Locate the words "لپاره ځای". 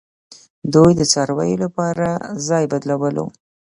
1.63-2.63